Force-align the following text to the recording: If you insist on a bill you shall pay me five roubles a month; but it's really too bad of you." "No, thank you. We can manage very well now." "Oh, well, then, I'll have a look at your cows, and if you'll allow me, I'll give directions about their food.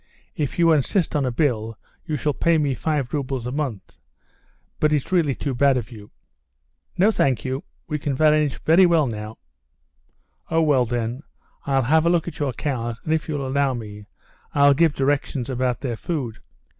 If 0.35 0.57
you 0.57 0.71
insist 0.71 1.15
on 1.15 1.27
a 1.27 1.31
bill 1.31 1.77
you 2.07 2.15
shall 2.17 2.33
pay 2.33 2.57
me 2.57 2.73
five 2.73 3.13
roubles 3.13 3.45
a 3.45 3.51
month; 3.51 3.97
but 4.79 4.91
it's 4.91 5.11
really 5.11 5.35
too 5.35 5.53
bad 5.53 5.77
of 5.77 5.91
you." 5.91 6.09
"No, 6.97 7.11
thank 7.11 7.45
you. 7.45 7.63
We 7.87 7.99
can 7.99 8.17
manage 8.17 8.57
very 8.63 8.87
well 8.87 9.05
now." 9.05 9.37
"Oh, 10.49 10.63
well, 10.63 10.85
then, 10.85 11.21
I'll 11.67 11.83
have 11.83 12.07
a 12.07 12.09
look 12.09 12.27
at 12.27 12.39
your 12.39 12.53
cows, 12.53 12.99
and 13.03 13.13
if 13.13 13.29
you'll 13.29 13.45
allow 13.47 13.75
me, 13.75 14.07
I'll 14.55 14.73
give 14.73 14.95
directions 14.95 15.51
about 15.51 15.81
their 15.81 15.97
food. 15.97 16.39